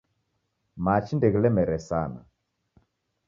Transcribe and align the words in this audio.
Machi 0.83 1.13
ndeghilemere 1.15 1.77
sana 1.89 2.19